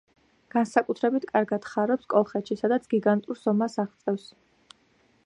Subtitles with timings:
[0.53, 4.29] განსაკუთრებით კარგად ხარობს კოლხეთში, სადაც გიგანტურ ზომას აღწევს.